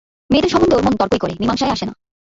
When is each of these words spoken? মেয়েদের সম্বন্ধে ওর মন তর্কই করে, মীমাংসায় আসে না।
মেয়েদের 0.29 0.51
সম্বন্ধে 0.51 0.75
ওর 0.75 0.83
মন 0.85 0.95
তর্কই 0.97 1.19
করে, 1.19 1.33
মীমাংসায় 1.39 1.71
আসে 1.71 1.85
না। 1.85 1.93